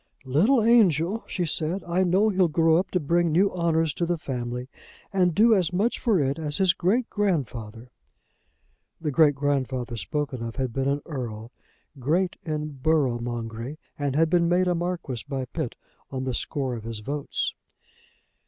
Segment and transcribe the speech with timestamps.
[0.25, 1.83] "Little angel!" she said.
[1.83, 4.67] "I know he'll grow up to bring new honours to the family,
[5.13, 7.91] and do as much for it as his great grandfather."
[8.99, 11.51] The great grandfather spoken of had been an earl,
[11.99, 15.75] great in borough mongery, and had been made a marquis by Pitt
[16.09, 17.53] on the score of his votes.